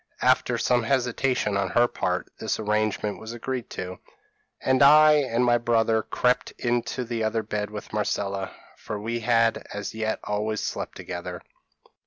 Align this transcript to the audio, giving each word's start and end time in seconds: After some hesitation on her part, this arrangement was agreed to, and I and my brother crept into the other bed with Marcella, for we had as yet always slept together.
After 0.23 0.57
some 0.57 0.81
hesitation 0.81 1.55
on 1.57 1.69
her 1.69 1.87
part, 1.87 2.27
this 2.39 2.59
arrangement 2.59 3.19
was 3.19 3.33
agreed 3.33 3.69
to, 3.69 3.99
and 4.59 4.81
I 4.81 5.11
and 5.13 5.45
my 5.45 5.59
brother 5.59 6.01
crept 6.01 6.53
into 6.57 7.03
the 7.05 7.23
other 7.23 7.43
bed 7.43 7.69
with 7.69 7.93
Marcella, 7.93 8.51
for 8.77 8.99
we 8.99 9.19
had 9.19 9.63
as 9.71 9.93
yet 9.93 10.19
always 10.23 10.61
slept 10.61 10.97
together. 10.97 11.43